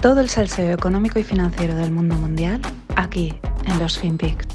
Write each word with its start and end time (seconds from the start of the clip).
Todo 0.00 0.20
el 0.20 0.28
salseo 0.28 0.72
económico 0.72 1.18
y 1.18 1.24
financiero 1.24 1.74
del 1.74 1.90
mundo 1.90 2.14
mundial 2.14 2.60
aquí 2.94 3.34
en 3.66 3.78
los 3.80 3.98
FinPix. 3.98 4.46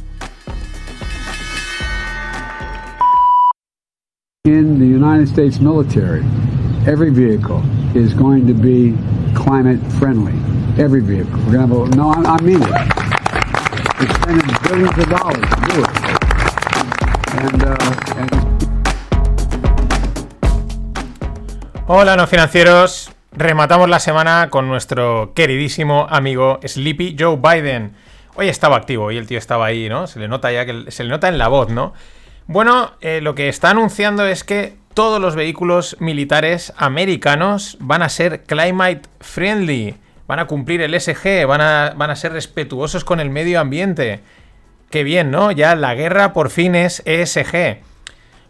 In 4.46 4.80
the 4.80 4.86
United 4.86 5.28
States 5.28 5.60
military, 5.60 6.24
every 6.88 7.10
vehicle 7.10 7.62
is 7.94 8.14
going 8.14 8.48
to 8.48 8.54
be 8.54 8.94
climate 9.36 9.80
friendly. 10.00 10.34
Every 10.78 11.02
vehicle. 11.02 11.38
We're 11.46 11.58
going 11.58 11.70
to 11.70 11.76
have 11.76 11.94
a, 11.94 11.96
no, 11.96 12.12
I, 12.12 12.24
I 12.24 12.42
mean 12.42 12.62
it. 12.62 12.70
We're 14.00 14.14
spending 14.16 14.48
billions 14.64 14.98
of 14.98 15.10
dollars 15.10 15.44
to 15.44 15.56
do 15.68 15.84
it. 15.84 15.90
And, 17.36 17.64
uh, 17.64 17.78
and 18.18 18.32
Hola, 21.86 22.16
no 22.16 22.28
financieros. 22.28 23.13
Rematamos 23.36 23.90
la 23.90 24.00
semana 24.00 24.50
con 24.52 24.68
nuestro 24.68 25.34
queridísimo 25.34 26.06
amigo 26.12 26.60
Sleepy 26.64 27.16
Joe 27.20 27.38
Biden. 27.38 27.96
Hoy 28.36 28.48
estaba 28.48 28.78
activo 28.78 29.12
y 29.12 29.18
el 29.18 29.26
tío 29.26 29.40
estaba 29.40 29.66
ahí, 29.66 29.90
¿no? 29.90 30.06
Se 30.06 30.20
le 30.20 30.28
nota 30.28 30.52
ya 30.52 30.68
que 30.68 30.92
se 30.92 31.04
le 31.04 31.10
nota 31.10 31.30
en 31.30 31.40
la 31.40 31.48
voz, 31.48 31.70
¿no? 31.70 31.94
Bueno, 32.46 32.92
eh, 33.02 33.22
lo 33.24 33.34
que 33.34 33.50
está 33.50 33.72
anunciando 33.72 34.28
es 34.28 34.44
que 34.44 34.78
todos 34.94 35.20
los 35.20 35.36
vehículos 35.36 35.98
militares 36.00 36.74
americanos 36.78 37.78
van 37.80 38.04
a 38.04 38.10
ser 38.10 38.44
climate 38.44 39.02
friendly, 39.20 39.96
van 40.28 40.38
a 40.38 40.46
cumplir 40.46 40.82
el 40.82 40.94
SG, 41.02 41.48
van 41.48 41.62
a, 41.62 41.94
van 41.98 42.12
a 42.12 42.16
ser 42.16 42.34
respetuosos 42.34 43.04
con 43.04 43.20
el 43.20 43.32
medio 43.32 43.60
ambiente. 43.60 44.20
Qué 44.92 45.04
bien, 45.04 45.32
¿no? 45.32 45.52
Ya 45.52 45.76
la 45.76 45.96
guerra 45.96 46.34
por 46.34 46.52
fin 46.52 46.76
es 46.76 47.02
ESG. 47.08 47.80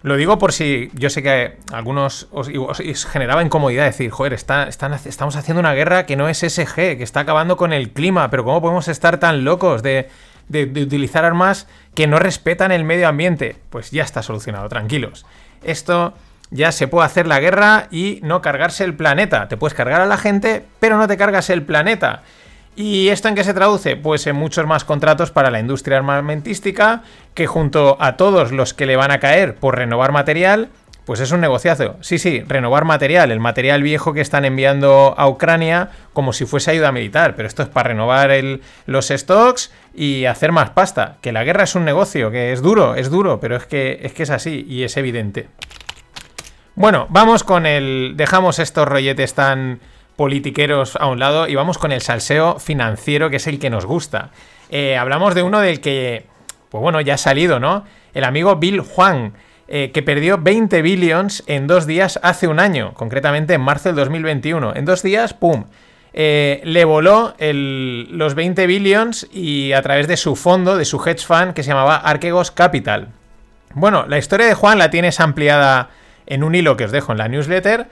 Lo 0.04 0.18
digo 0.18 0.38
por 0.38 0.52
si 0.52 0.92
yo 0.94 1.10
sé 1.10 1.24
que 1.24 1.58
algunos 1.72 2.28
os, 2.32 2.50
os 2.50 3.06
generaba 3.06 3.42
incomodidad 3.42 3.86
decir, 3.86 4.12
joder, 4.12 4.34
está, 4.34 4.68
estamos 4.68 5.36
haciendo 5.38 5.62
una 5.62 5.74
guerra 5.74 6.06
que 6.06 6.18
no 6.18 6.28
es 6.28 6.40
SG, 6.40 6.76
que 6.76 7.04
está 7.04 7.22
acabando 7.22 7.56
con 7.56 7.72
el 7.72 7.92
clima, 7.92 8.30
pero 8.30 8.44
¿cómo 8.44 8.62
podemos 8.62 8.90
estar 8.90 9.18
tan 9.18 9.46
locos 9.46 9.82
de, 9.82 10.10
de 10.50 10.84
utilizar 10.84 11.24
armas 11.24 11.68
que 11.96 12.06
no 12.06 12.20
respetan 12.20 12.74
el 12.74 12.84
medio 12.84 13.08
ambiente? 13.08 13.56
Pues 13.70 13.92
ya 13.92 14.04
está 14.04 14.22
solucionado, 14.22 14.68
tranquilos. 14.68 15.26
Esto 15.64 16.14
ya 16.52 16.72
se 16.72 16.88
puede 16.88 17.06
hacer 17.06 17.26
la 17.26 17.40
guerra 17.40 17.88
y 17.90 18.20
no 18.24 18.42
cargarse 18.42 18.84
el 18.84 18.96
planeta. 18.96 19.48
Te 19.48 19.58
puedes 19.58 19.74
cargar 19.74 20.02
a 20.02 20.06
la 20.06 20.18
gente, 20.18 20.66
pero 20.80 20.98
no 20.98 21.08
te 21.08 21.18
cargas 21.18 21.50
el 21.50 21.64
planeta. 21.64 22.24
¿Y 22.76 23.10
esto 23.10 23.28
en 23.28 23.36
qué 23.36 23.44
se 23.44 23.54
traduce? 23.54 23.96
Pues 23.96 24.26
en 24.26 24.36
muchos 24.36 24.66
más 24.66 24.84
contratos 24.84 25.30
para 25.30 25.52
la 25.52 25.60
industria 25.60 25.98
armamentística, 25.98 27.04
que 27.36 27.46
junto 27.46 27.98
a 28.00 28.18
todos 28.18 28.52
los 28.52 28.74
que 28.74 28.88
le 28.88 28.96
van 28.96 29.12
a 29.12 29.20
caer 29.20 29.56
por 29.56 29.78
renovar 29.78 30.12
material, 30.12 30.70
pues 31.06 31.20
es 31.20 31.32
un 31.32 31.42
negociazo. 31.42 31.98
Sí, 32.02 32.18
sí, 32.18 32.42
renovar 32.48 32.86
material, 32.86 33.32
el 33.32 33.40
material 33.40 33.84
viejo 33.84 34.14
que 34.14 34.22
están 34.22 34.46
enviando 34.46 35.14
a 35.18 35.28
Ucrania 35.28 35.90
como 36.14 36.34
si 36.34 36.46
fuese 36.46 36.72
ayuda 36.72 36.92
militar, 36.92 37.36
pero 37.36 37.48
esto 37.48 37.62
es 37.62 37.70
para 37.70 37.90
renovar 37.90 38.32
los 38.86 39.08
stocks 39.10 39.72
y 39.94 40.26
hacer 40.26 40.52
más 40.52 40.72
pasta. 40.72 41.18
Que 41.22 41.32
la 41.32 41.44
guerra 41.44 41.66
es 41.66 41.76
un 41.76 41.86
negocio, 41.86 42.32
que 42.32 42.54
es 42.54 42.62
duro, 42.62 42.96
es 42.96 43.10
duro, 43.10 43.40
pero 43.40 43.56
es 43.56 43.66
que 43.66 44.00
es, 44.02 44.14
que 44.14 44.24
es 44.24 44.30
así 44.30 44.66
y 44.68 44.84
es 44.84 44.98
evidente. 44.98 45.48
Bueno, 46.76 47.06
vamos 47.10 47.44
con 47.44 47.68
el... 47.68 48.14
Dejamos 48.16 48.58
estos 48.58 48.88
rolletes 48.88 49.36
tan 49.36 49.80
politiqueros 50.16 50.96
a 50.96 51.08
un 51.08 51.20
lado 51.20 51.48
y 51.48 51.56
vamos 51.56 51.78
con 51.78 51.92
el 51.92 52.02
salseo 52.02 52.60
financiero, 52.60 53.30
que 53.30 53.38
es 53.38 53.48
el 53.48 53.60
que 53.60 53.70
nos 53.70 53.86
gusta. 53.86 54.32
Eh, 54.70 54.98
hablamos 54.98 55.36
de 55.36 55.44
uno 55.44 55.60
del 55.60 55.82
que, 55.82 56.26
pues 56.70 56.82
bueno, 56.82 57.02
ya 57.02 57.16
ha 57.16 57.18
salido, 57.18 57.60
¿no? 57.60 57.86
El 58.14 58.24
amigo 58.24 58.56
Bill 58.56 58.82
Huang, 58.82 59.34
eh, 59.68 59.92
que 59.94 60.04
perdió 60.04 60.38
20 60.38 60.82
billions 60.82 61.44
en 61.48 61.68
dos 61.68 61.88
días 61.88 62.20
hace 62.22 62.48
un 62.48 62.60
año, 62.60 62.94
concretamente 62.94 63.54
en 63.54 63.62
marzo 63.62 63.90
del 63.90 63.96
2021. 63.96 64.76
En 64.76 64.86
dos 64.86 65.04
días, 65.04 65.34
¡pum! 65.34 65.66
Eh, 66.16 66.62
le 66.64 66.86
voló 66.86 67.34
los 67.40 68.36
20 68.36 68.68
billions 68.68 69.28
y 69.32 69.74
a 69.74 69.82
través 69.82 70.08
de 70.08 70.16
su 70.16 70.36
fondo, 70.36 70.78
de 70.78 70.86
su 70.86 70.98
hedge 71.04 71.26
fund, 71.26 71.54
que 71.54 71.64
se 71.64 71.70
llamaba 71.70 71.96
Archegos 71.96 72.52
Capital. 72.52 73.08
Bueno, 73.74 74.06
la 74.08 74.20
historia 74.20 74.46
de 74.46 74.54
Juan 74.54 74.78
la 74.78 74.92
tienes 74.92 75.20
ampliada 75.20 75.90
en 76.28 76.44
un 76.44 76.54
hilo 76.54 76.78
que 76.78 76.86
os 76.86 76.92
dejo 76.92 77.12
en 77.12 77.18
la 77.18 77.28
newsletter. 77.28 77.88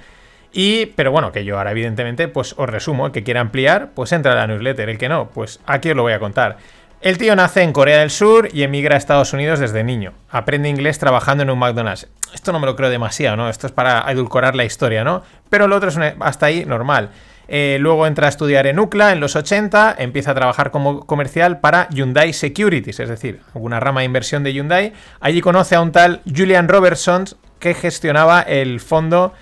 Y, 0.53 0.87
pero 0.87 1.11
bueno, 1.11 1.31
que 1.31 1.45
yo 1.45 1.57
ahora 1.57 1.71
evidentemente 1.71 2.27
pues 2.27 2.55
os 2.57 2.69
resumo, 2.69 3.07
el 3.07 3.11
que 3.11 3.23
quiera 3.23 3.39
ampliar, 3.39 3.91
pues 3.95 4.11
entra 4.11 4.33
a 4.33 4.35
la 4.35 4.47
newsletter, 4.47 4.89
el 4.89 4.97
que 4.97 5.09
no, 5.09 5.29
pues 5.29 5.59
aquí 5.65 5.89
os 5.89 5.95
lo 5.95 6.03
voy 6.03 6.13
a 6.13 6.19
contar. 6.19 6.57
El 7.01 7.17
tío 7.17 7.35
nace 7.35 7.63
en 7.63 7.73
Corea 7.73 7.99
del 7.99 8.11
Sur 8.11 8.49
y 8.53 8.61
emigra 8.61 8.93
a 8.93 8.97
Estados 8.97 9.33
Unidos 9.33 9.59
desde 9.59 9.83
niño. 9.83 10.13
Aprende 10.29 10.69
inglés 10.69 10.99
trabajando 10.99 11.41
en 11.41 11.49
un 11.49 11.57
McDonald's. 11.57 12.07
Esto 12.31 12.51
no 12.51 12.59
me 12.59 12.67
lo 12.67 12.75
creo 12.75 12.91
demasiado, 12.91 13.37
¿no? 13.37 13.49
Esto 13.49 13.65
es 13.65 13.73
para 13.73 14.05
edulcorar 14.11 14.55
la 14.55 14.65
historia, 14.65 15.03
¿no? 15.03 15.23
Pero 15.49 15.67
lo 15.67 15.77
otro 15.77 15.89
es 15.89 15.97
hasta 16.19 16.45
ahí 16.45 16.63
normal. 16.63 17.09
Eh, 17.47 17.77
luego 17.79 18.05
entra 18.05 18.27
a 18.27 18.29
estudiar 18.29 18.67
en 18.67 18.79
UCLA 18.79 19.13
en 19.13 19.19
los 19.19 19.35
80, 19.35 19.95
empieza 19.97 20.31
a 20.31 20.35
trabajar 20.35 20.69
como 20.71 21.05
comercial 21.05 21.59
para 21.59 21.89
Hyundai 21.89 22.33
Securities, 22.33 22.99
es 22.99 23.09
decir, 23.09 23.41
una 23.53 23.79
rama 23.79 24.01
de 24.01 24.05
inversión 24.05 24.43
de 24.43 24.53
Hyundai. 24.53 24.93
Allí 25.19 25.41
conoce 25.41 25.75
a 25.75 25.81
un 25.81 25.91
tal 25.91 26.21
Julian 26.25 26.69
Robertson 26.69 27.25
que 27.59 27.73
gestionaba 27.73 28.41
el 28.41 28.79
fondo 28.79 29.33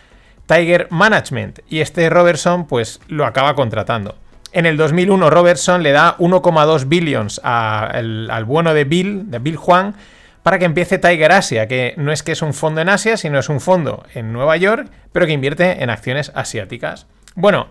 Tiger 0.50 0.88
Management 0.90 1.60
y 1.70 1.82
este 1.82 2.10
Robertson 2.10 2.66
pues 2.66 3.00
lo 3.08 3.28
acaba 3.28 3.54
contratando. 3.54 4.16
En 4.52 4.66
el 4.66 4.78
2001 4.78 5.30
Robertson 5.30 5.84
le 5.84 5.92
da 5.92 6.18
1,2 6.18 6.88
billions 6.88 7.40
al 7.44 8.46
bueno 8.46 8.74
de 8.74 8.84
Bill, 8.84 9.30
de 9.30 9.38
Bill 9.38 9.58
Juan, 9.58 9.94
para 10.42 10.58
que 10.58 10.66
empiece 10.66 10.98
Tiger 10.98 11.32
Asia, 11.34 11.68
que 11.68 11.94
no 11.98 12.12
es 12.12 12.24
que 12.24 12.32
es 12.32 12.42
un 12.42 12.56
fondo 12.56 12.82
en 12.82 12.90
Asia, 12.90 13.16
sino 13.16 13.38
es 13.38 13.48
un 13.48 13.62
fondo 13.62 14.04
en 14.16 14.34
Nueva 14.34 14.58
York, 14.58 14.90
pero 15.12 15.28
que 15.28 15.34
invierte 15.34 15.84
en 15.84 15.92
acciones 15.92 16.32
asiáticas. 16.34 17.06
Bueno, 17.36 17.68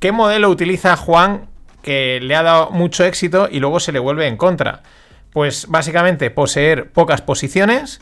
¿qué 0.00 0.10
modelo 0.10 0.48
utiliza 0.48 0.96
Juan 0.96 1.48
que 1.82 2.18
le 2.22 2.34
ha 2.34 2.42
dado 2.42 2.70
mucho 2.70 3.04
éxito 3.04 3.46
y 3.50 3.60
luego 3.60 3.78
se 3.78 3.92
le 3.92 3.98
vuelve 3.98 4.26
en 4.26 4.38
contra? 4.38 4.80
Pues 5.34 5.66
básicamente 5.68 6.30
poseer 6.30 6.90
pocas 6.92 7.20
posiciones, 7.20 8.00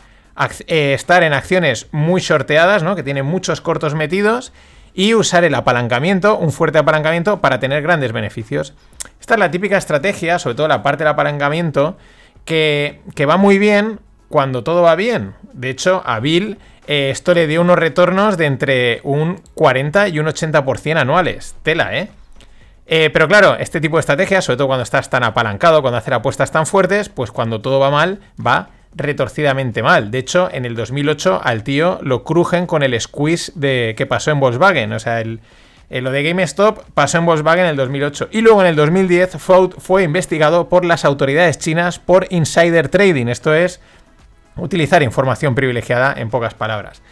eh, 0.67 0.95
estar 0.95 1.23
en 1.23 1.33
acciones 1.33 1.89
muy 1.93 2.21
shorteadas, 2.21 2.83
¿no? 2.83 2.97
Que 2.97 3.03
tienen 3.03 3.27
muchos 3.27 3.61
cortos 3.61 3.95
metidos. 3.95 4.53
Y 4.93 5.15
usar 5.15 5.45
el 5.45 5.55
apalancamiento, 5.55 6.37
un 6.37 6.51
fuerte 6.51 6.79
apalancamiento, 6.79 7.41
para 7.41 7.61
tener 7.61 7.83
grandes 7.83 8.13
beneficios. 8.13 8.75
Esta 9.21 9.35
es 9.35 9.41
la 9.41 9.51
típica 9.51 9.79
estrategia, 9.79 10.41
sobre 10.41 10.57
todo 10.57 10.67
la 10.67 10.83
parte 10.83 11.05
del 11.05 11.13
apalancamiento, 11.13 11.97
que, 12.45 13.01
que 13.15 13.25
va 13.25 13.37
muy 13.37 13.59
bien 13.59 14.01
cuando 14.29 14.65
todo 14.65 14.83
va 14.83 14.97
bien. 14.97 15.35
De 15.53 15.71
hecho, 15.71 16.03
a 16.05 16.19
Bill 16.19 16.59
eh, 16.91 17.11
esto 17.11 17.35
le 17.35 17.47
dio 17.47 17.61
unos 17.61 17.79
retornos 17.79 18.37
de 18.37 18.47
entre 18.47 19.01
un 19.05 19.41
40 19.55 20.09
y 20.09 20.19
un 20.19 20.27
80% 20.27 20.97
anuales. 20.97 21.55
Tela, 21.63 21.97
¿eh? 21.97 22.09
¿eh? 22.87 23.11
Pero 23.13 23.29
claro, 23.29 23.57
este 23.57 23.81
tipo 23.81 23.97
de 23.97 24.01
estrategias, 24.01 24.45
sobre 24.45 24.57
todo 24.57 24.67
cuando 24.67 24.83
estás 24.83 25.09
tan 25.09 25.23
apalancado, 25.23 25.83
cuando 25.83 25.99
hacer 25.99 26.15
apuestas 26.15 26.51
tan 26.51 26.67
fuertes, 26.67 27.09
pues 27.09 27.31
cuando 27.31 27.61
todo 27.61 27.79
va 27.79 27.93
mal, 27.93 28.19
va 28.45 28.71
retorcidamente 28.95 29.83
mal. 29.83 30.11
De 30.11 30.19
hecho, 30.19 30.49
en 30.53 30.65
el 30.65 30.75
2008 30.75 31.41
al 31.43 31.63
tío 31.63 31.99
lo 32.03 32.25
crujen 32.25 32.67
con 32.67 32.83
el 32.83 32.99
squeeze 33.01 33.53
de 33.55 33.95
que 33.97 34.07
pasó 34.07 34.31
en 34.31 34.41
Volkswagen. 34.41 34.93
O 34.93 34.99
sea, 34.99 35.21
el, 35.21 35.41
lo 35.91 36.11
de 36.11 36.23
GameStop 36.23 36.85
pasó 36.95 37.19
en 37.19 37.27
Volkswagen 37.27 37.65
en 37.65 37.71
el 37.71 37.77
2008. 37.77 38.29
Y 38.33 38.41
luego 38.41 38.61
en 38.61 38.69
el 38.69 38.77
2010 38.77 39.37
fue, 39.39 39.71
fue 39.79 40.03
investigado 40.03 40.69
por 40.69 40.85
las 40.85 41.05
autoridades 41.05 41.59
chinas 41.59 41.99
por 41.99 42.27
insider 42.31 42.89
trading. 42.89 43.27
Esto 43.27 43.55
es 43.55 43.81
utilizar 44.57 45.03
información 45.03 45.55
privilegiada 45.55 46.15
en 46.17 46.31
pocas 46.31 46.55
palabras. 46.55 47.03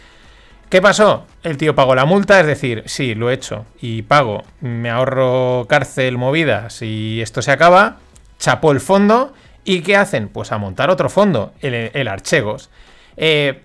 ¿Qué 0.69 0.83
pasó? 0.83 1.25
El 1.41 1.57
tío 1.57 1.73
pagó 1.73 1.95
la 1.95 2.05
multa, 2.05 2.39
es 2.39 2.45
decir, 2.45 2.83
sí, 2.85 3.15
lo 3.15 3.31
he 3.31 3.33
hecho 3.33 3.65
y 3.81 4.03
pago, 4.03 4.43
me 4.61 4.91
ahorro 4.91 5.65
cárcel, 5.67 6.19
movidas 6.19 6.83
y 6.83 7.21
esto 7.21 7.41
se 7.41 7.51
acaba, 7.51 7.97
chapó 8.37 8.71
el 8.71 8.79
fondo 8.79 9.33
¿Y 9.69 9.81
qué 9.81 9.95
hacen? 9.95 10.29
Pues 10.29 10.51
a 10.51 10.57
montar 10.57 10.89
otro 10.89 11.11
fondo, 11.11 11.53
el, 11.61 12.07
Archegos. 12.07 12.71
Eh, 13.17 13.61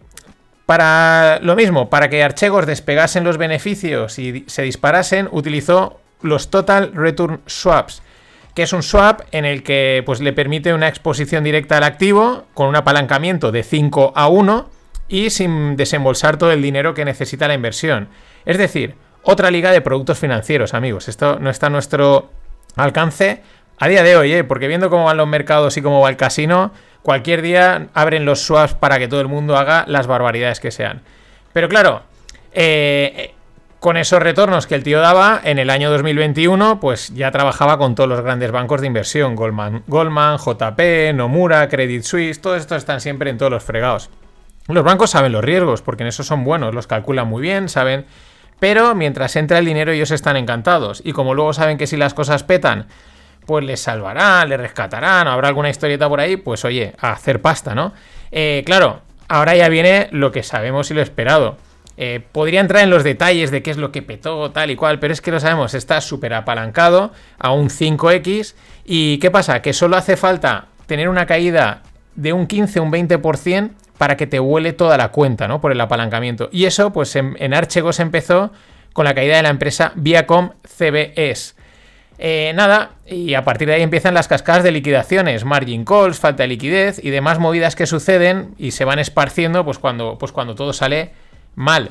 para 0.66 1.38
lo 1.40 1.56
mismo, 1.56 1.88
para 1.88 2.10
que 2.10 2.22
Archegos 2.22 2.66
despegasen 2.66 3.24
los 3.24 3.38
beneficios 3.38 4.18
y 4.18 4.44
se 4.46 4.60
disparasen, 4.64 5.30
utilizó 5.32 5.98
los 6.20 6.50
Total 6.50 6.92
Return 6.92 7.40
Swaps, 7.46 8.02
que 8.54 8.64
es 8.64 8.74
un 8.74 8.82
swap 8.82 9.22
en 9.32 9.46
el 9.46 9.62
que 9.62 10.02
pues, 10.04 10.20
le 10.20 10.34
permite 10.34 10.74
una 10.74 10.88
exposición 10.88 11.42
directa 11.42 11.78
al 11.78 11.84
activo 11.84 12.44
con 12.52 12.68
un 12.68 12.76
apalancamiento 12.76 13.50
de 13.50 13.62
5 13.62 14.12
a 14.14 14.28
1 14.28 14.68
y 15.08 15.30
sin 15.30 15.74
desembolsar 15.74 16.36
todo 16.36 16.52
el 16.52 16.60
dinero 16.60 16.92
que 16.92 17.06
necesita 17.06 17.48
la 17.48 17.54
inversión. 17.54 18.08
Es 18.44 18.58
decir, 18.58 18.94
otra 19.22 19.50
liga 19.50 19.72
de 19.72 19.80
productos 19.80 20.18
financieros, 20.18 20.74
amigos. 20.74 21.08
Esto 21.08 21.38
no 21.38 21.48
está 21.48 21.68
a 21.68 21.70
nuestro 21.70 22.28
alcance, 22.76 23.40
a 23.78 23.88
día 23.88 24.02
de 24.02 24.16
hoy, 24.16 24.32
¿eh? 24.32 24.44
porque 24.44 24.68
viendo 24.68 24.90
cómo 24.90 25.04
van 25.04 25.16
los 25.16 25.28
mercados 25.28 25.76
y 25.76 25.82
cómo 25.82 26.00
va 26.00 26.08
el 26.08 26.16
casino, 26.16 26.72
cualquier 27.02 27.42
día 27.42 27.88
abren 27.94 28.24
los 28.24 28.40
swaps 28.40 28.74
para 28.74 28.98
que 28.98 29.08
todo 29.08 29.20
el 29.20 29.28
mundo 29.28 29.56
haga 29.56 29.84
las 29.88 30.06
barbaridades 30.06 30.60
que 30.60 30.70
sean. 30.70 31.02
Pero 31.52 31.68
claro, 31.68 32.02
eh, 32.52 33.34
con 33.80 33.96
esos 33.96 34.22
retornos 34.22 34.66
que 34.66 34.74
el 34.74 34.82
tío 34.82 35.00
daba, 35.00 35.40
en 35.44 35.58
el 35.58 35.68
año 35.68 35.90
2021, 35.90 36.80
pues 36.80 37.12
ya 37.14 37.30
trabajaba 37.30 37.76
con 37.76 37.94
todos 37.94 38.08
los 38.08 38.22
grandes 38.22 38.50
bancos 38.50 38.80
de 38.80 38.86
inversión, 38.86 39.36
Goldman, 39.36 39.82
Goldman 39.86 40.38
JP, 40.38 41.14
Nomura, 41.14 41.68
Credit 41.68 42.02
Suisse, 42.02 42.40
todos 42.40 42.60
estos 42.60 42.78
están 42.78 43.02
siempre 43.02 43.28
en 43.28 43.36
todos 43.36 43.52
los 43.52 43.62
fregados. 43.62 44.08
Los 44.68 44.84
bancos 44.84 45.10
saben 45.10 45.32
los 45.32 45.44
riesgos, 45.44 45.82
porque 45.82 46.02
en 46.02 46.08
eso 46.08 46.22
son 46.22 46.44
buenos, 46.44 46.74
los 46.74 46.86
calculan 46.86 47.28
muy 47.28 47.42
bien, 47.42 47.68
saben 47.68 48.06
Pero 48.58 48.94
mientras 48.94 49.36
entra 49.36 49.58
el 49.58 49.66
dinero 49.66 49.92
ellos 49.92 50.10
están 50.10 50.38
encantados. 50.38 51.02
Y 51.04 51.12
como 51.12 51.34
luego 51.34 51.52
saben 51.52 51.76
que 51.76 51.86
si 51.86 51.98
las 51.98 52.14
cosas 52.14 52.42
petan, 52.42 52.86
pues 53.46 53.64
les 53.64 53.80
salvarán, 53.80 54.48
les 54.48 54.58
rescatarán, 54.58 55.28
habrá 55.28 55.48
alguna 55.48 55.70
historieta 55.70 56.08
por 56.08 56.20
ahí, 56.20 56.36
pues 56.36 56.64
oye, 56.64 56.94
a 56.98 57.12
hacer 57.12 57.40
pasta, 57.40 57.74
¿no? 57.74 57.92
Eh, 58.30 58.62
claro, 58.66 59.02
ahora 59.28 59.54
ya 59.54 59.68
viene 59.68 60.08
lo 60.10 60.32
que 60.32 60.42
sabemos 60.42 60.90
y 60.90 60.94
lo 60.94 61.02
esperado. 61.02 61.56
Eh, 61.96 62.20
podría 62.32 62.60
entrar 62.60 62.82
en 62.82 62.90
los 62.90 63.04
detalles 63.04 63.50
de 63.50 63.62
qué 63.62 63.70
es 63.70 63.76
lo 63.76 63.92
que 63.92 64.02
petó, 64.02 64.50
tal 64.50 64.70
y 64.70 64.76
cual, 64.76 64.98
pero 64.98 65.12
es 65.12 65.20
que 65.20 65.30
lo 65.30 65.38
sabemos, 65.38 65.74
está 65.74 66.00
súper 66.00 66.34
apalancado 66.34 67.12
a 67.38 67.52
un 67.52 67.68
5X. 67.68 68.54
¿Y 68.84 69.18
qué 69.18 69.30
pasa? 69.30 69.62
Que 69.62 69.72
solo 69.72 69.96
hace 69.96 70.16
falta 70.16 70.66
tener 70.86 71.08
una 71.08 71.26
caída 71.26 71.82
de 72.16 72.32
un 72.32 72.46
15, 72.46 72.80
un 72.80 72.90
20% 72.90 73.70
para 73.98 74.16
que 74.16 74.26
te 74.26 74.40
huele 74.40 74.72
toda 74.72 74.96
la 74.96 75.08
cuenta, 75.08 75.46
¿no? 75.46 75.60
Por 75.60 75.70
el 75.70 75.80
apalancamiento. 75.80 76.48
Y 76.50 76.64
eso, 76.64 76.92
pues 76.92 77.14
en, 77.14 77.36
en 77.38 77.54
Archegos 77.54 78.00
empezó 78.00 78.50
con 78.92 79.04
la 79.04 79.14
caída 79.14 79.36
de 79.36 79.42
la 79.42 79.50
empresa 79.50 79.92
Viacom 79.94 80.50
CBS. 80.64 81.54
Eh, 82.18 82.52
nada, 82.54 82.92
y 83.06 83.34
a 83.34 83.44
partir 83.44 83.68
de 83.68 83.74
ahí 83.74 83.82
empiezan 83.82 84.14
las 84.14 84.28
cascadas 84.28 84.62
de 84.62 84.70
liquidaciones, 84.70 85.44
margin 85.44 85.84
calls, 85.84 86.18
falta 86.18 86.44
de 86.44 86.48
liquidez 86.48 87.02
y 87.02 87.10
demás 87.10 87.38
movidas 87.38 87.74
que 87.74 87.86
suceden 87.86 88.54
y 88.56 88.70
se 88.70 88.84
van 88.84 88.98
esparciendo 88.98 89.64
pues 89.64 89.78
cuando, 89.78 90.16
pues 90.18 90.30
cuando 90.30 90.54
todo 90.54 90.72
sale 90.72 91.10
mal. 91.56 91.90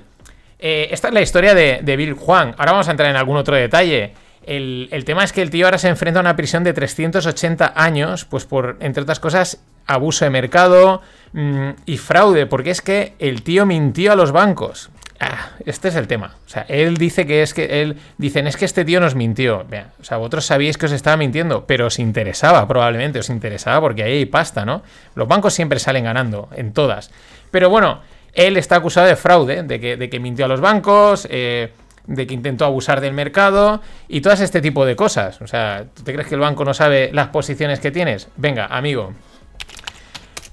Eh, 0.59 0.87
esta 0.91 1.09
es 1.09 1.13
la 1.13 1.21
historia 1.21 1.53
de, 1.53 1.95
Bill 1.97 2.13
Juan. 2.13 2.55
Ahora 2.57 2.71
vamos 2.71 2.87
a 2.87 2.91
entrar 2.91 3.09
en 3.09 3.17
algún 3.17 3.35
otro 3.35 3.55
detalle. 3.55 4.13
El, 4.45 5.03
tema 5.05 5.23
es 5.23 5.33
que 5.33 5.41
el 5.41 5.49
tío 5.49 5.65
ahora 5.65 5.77
se 5.77 5.89
enfrenta 5.89 6.19
a 6.19 6.21
una 6.21 6.35
prisión 6.35 6.63
de 6.63 6.73
380 6.73 7.73
años, 7.75 8.25
pues 8.25 8.45
por, 8.45 8.77
entre 8.79 9.03
otras 9.03 9.19
cosas, 9.19 9.61
abuso 9.85 10.23
de 10.23 10.31
mercado 10.31 11.01
mm, 11.33 11.69
y 11.85 11.97
fraude, 11.97 12.45
porque 12.45 12.71
es 12.71 12.81
que 12.81 13.13
el 13.19 13.43
tío 13.43 13.65
mintió 13.65 14.13
a 14.13 14.15
los 14.15 14.31
bancos. 14.31 14.89
Ah, 15.25 15.51
este 15.65 15.87
es 15.87 15.95
el 15.95 16.07
tema. 16.07 16.35
O 16.45 16.49
sea, 16.49 16.65
él 16.67 16.97
dice 16.97 17.25
que 17.25 17.43
es 17.43 17.53
que 17.53 17.81
él 17.81 17.97
dicen 18.17 18.45
es 18.45 18.57
que 18.57 18.65
este 18.65 18.83
tío 18.83 18.99
nos 18.99 19.15
mintió. 19.15 19.65
o 19.99 20.03
sea, 20.03 20.17
vosotros 20.17 20.45
sabíais 20.45 20.77
que 20.77 20.87
os 20.87 20.91
estaba 20.91 21.15
mintiendo, 21.15 21.65
pero 21.65 21.87
os 21.87 21.97
interesaba 21.97 22.67
probablemente, 22.67 23.19
os 23.19 23.29
interesaba 23.29 23.79
porque 23.79 24.03
ahí 24.03 24.17
hay 24.17 24.25
pasta, 24.25 24.65
¿no? 24.65 24.83
Los 25.15 25.27
bancos 25.27 25.53
siempre 25.53 25.79
salen 25.79 26.03
ganando 26.03 26.49
en 26.55 26.73
todas. 26.73 27.09
Pero 27.51 27.69
bueno, 27.69 28.01
él 28.33 28.57
está 28.57 28.75
acusado 28.75 29.07
de 29.07 29.15
fraude, 29.15 29.63
de 29.63 29.79
que, 29.79 29.95
de 29.95 30.09
que 30.09 30.19
mintió 30.19 30.43
a 30.45 30.49
los 30.49 30.59
bancos, 30.59 31.25
eh, 31.31 31.71
de 32.05 32.27
que 32.27 32.33
intentó 32.33 32.65
abusar 32.65 32.99
del 32.99 33.13
mercado 33.13 33.81
y 34.09 34.19
todas 34.19 34.41
este 34.41 34.59
tipo 34.59 34.85
de 34.85 34.97
cosas. 34.97 35.41
O 35.41 35.47
sea, 35.47 35.85
¿tú 35.93 36.03
te 36.03 36.11
crees 36.11 36.27
que 36.27 36.35
el 36.35 36.41
banco 36.41 36.65
no 36.65 36.73
sabe 36.73 37.11
las 37.13 37.27
posiciones 37.27 37.79
que 37.79 37.91
tienes? 37.91 38.27
Venga, 38.35 38.65
amigo, 38.65 39.13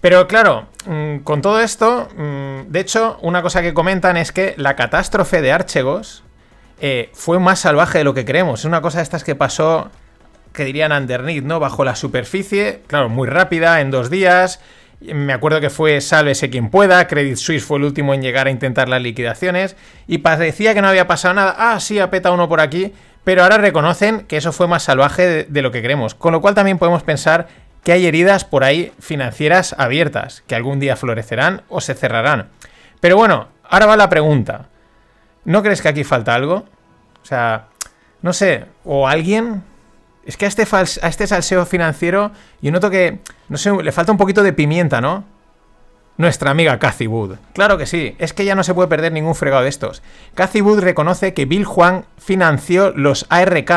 pero 0.00 0.26
claro, 0.26 0.66
mm, 0.87 1.19
con 1.19 1.43
todo 1.43 1.61
esto, 1.61 2.08
mm, 2.16 2.50
de 2.70 2.78
hecho, 2.78 3.19
una 3.20 3.43
cosa 3.43 3.62
que 3.62 3.75
comentan 3.75 4.17
es 4.17 4.31
que 4.31 4.55
la 4.56 4.76
catástrofe 4.76 5.43
de 5.43 5.50
Archegos 5.50 6.22
eh, 6.81 7.11
fue 7.14 7.40
más 7.40 7.58
salvaje 7.58 7.99
de 7.99 8.05
lo 8.05 8.14
que 8.14 8.25
creemos. 8.25 8.61
Es 8.61 8.64
una 8.64 8.81
cosa 8.81 8.99
de 8.99 9.02
estas 9.02 9.25
que 9.25 9.34
pasó, 9.34 9.90
que 10.52 10.64
dirían 10.64 10.93
underneath, 10.93 11.43
¿no? 11.43 11.58
Bajo 11.58 11.84
la 11.84 11.96
superficie, 11.96 12.82
claro, 12.87 13.08
muy 13.08 13.26
rápida, 13.26 13.81
en 13.81 13.90
dos 13.90 14.08
días. 14.08 14.61
Me 15.00 15.32
acuerdo 15.32 15.61
que 15.61 15.69
fue 15.69 16.00
sálvese 16.00 16.49
quien 16.49 16.70
pueda, 16.70 17.08
Credit 17.08 17.34
Suisse 17.34 17.64
fue 17.64 17.78
el 17.78 17.84
último 17.87 18.14
en 18.14 18.22
llegar 18.22 18.46
a 18.46 18.50
intentar 18.50 18.88
las 18.88 19.02
liquidaciones 19.02 19.75
y 20.06 20.19
parecía 20.19 20.73
que 20.73 20.81
no 20.81 20.87
había 20.87 21.08
pasado 21.08 21.34
nada. 21.34 21.56
Ah, 21.58 21.81
sí, 21.81 21.99
apeta 21.99 22.31
uno 22.31 22.49
por 22.49 22.61
aquí, 22.61 22.93
pero 23.25 23.43
ahora 23.43 23.58
reconocen 23.58 24.26
que 24.28 24.37
eso 24.37 24.52
fue 24.52 24.69
más 24.69 24.84
salvaje 24.84 25.43
de 25.43 25.62
lo 25.62 25.73
que 25.73 25.82
creemos. 25.82 26.14
Con 26.14 26.32
lo 26.32 26.40
cual 26.40 26.55
también 26.55 26.78
podemos 26.78 27.02
pensar 27.02 27.49
que 27.82 27.93
hay 27.93 28.06
heridas 28.06 28.44
por 28.44 28.64
ahí 28.64 28.93
financieras 29.00 29.75
abiertas, 29.78 30.43
que 30.46 30.55
algún 30.55 30.81
día 30.81 30.96
florecerán 30.96 31.62
o 31.69 31.81
se 31.81 31.94
cerrarán. 31.94 32.49
Pero 33.00 33.17
bueno, 33.17 33.49
ahora 33.69 33.87
va 33.87 33.97
la 33.97 34.08
pregunta. 34.08 34.69
¿No 35.44 35.62
crees 35.62 35.82
que 35.82 35.88
aquí 35.88 36.05
falta 36.05 36.35
algo? 36.35 36.67
O 37.23 37.26
sea, 37.26 37.67
no 38.23 38.32
sé, 38.32 38.67
o 38.85 39.08
alguien... 39.08 39.62
Es 40.26 40.37
que 40.37 40.44
a 40.44 40.49
este, 40.49 40.67
a 40.70 41.08
este 41.08 41.26
salseo 41.26 41.64
financiero 41.64 42.31
yo 42.61 42.70
noto 42.70 42.91
que, 42.91 43.20
no 43.49 43.56
sé, 43.56 43.73
le 43.82 43.91
falta 43.91 44.12
un 44.12 44.19
poquito 44.19 44.43
de 44.43 44.52
pimienta, 44.52 45.00
¿no? 45.00 45.25
Nuestra 46.19 46.50
amiga 46.50 46.79
Cathy 46.79 47.06
Wood. 47.06 47.37
Claro 47.55 47.79
que 47.79 47.87
sí, 47.87 48.14
es 48.19 48.35
que 48.35 48.44
ya 48.44 48.55
no 48.55 48.62
se 48.62 48.75
puede 48.75 48.88
perder 48.88 49.12
ningún 49.12 49.35
fregado 49.35 49.62
de 49.62 49.70
estos. 49.70 50.02
Cathy 50.35 50.61
Wood 50.61 50.81
reconoce 50.81 51.32
que 51.32 51.47
Bill 51.47 51.64
Juan 51.64 52.05
financió 52.19 52.93
los 52.94 53.26
ARK. 53.31 53.70